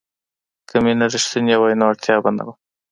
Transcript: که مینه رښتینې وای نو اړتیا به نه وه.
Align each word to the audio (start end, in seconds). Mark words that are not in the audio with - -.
که 0.69 0.75
مینه 0.83 1.05
رښتینې 1.13 1.55
وای 1.57 1.73
نو 1.79 1.83
اړتیا 1.91 2.15
به 2.23 2.29
نه 2.37 2.43
وه. 2.47 2.53